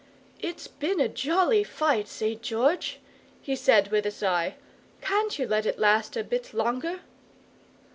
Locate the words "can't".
4.99-5.37